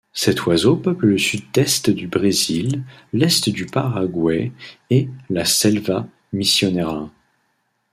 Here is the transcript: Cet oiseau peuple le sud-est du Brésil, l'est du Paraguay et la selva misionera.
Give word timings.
Cet 0.13 0.47
oiseau 0.47 0.77
peuple 0.77 1.05
le 1.05 1.19
sud-est 1.19 1.91
du 1.91 2.07
Brésil, 2.07 2.81
l'est 3.13 3.49
du 3.51 3.67
Paraguay 3.67 4.51
et 4.89 5.07
la 5.29 5.45
selva 5.45 6.07
misionera. 6.33 7.11